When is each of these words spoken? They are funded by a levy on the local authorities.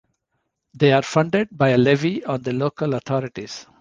They 0.73 0.93
are 0.93 1.03
funded 1.03 1.49
by 1.55 1.69
a 1.69 1.77
levy 1.77 2.25
on 2.25 2.41
the 2.41 2.53
local 2.53 2.95
authorities. 2.95 3.67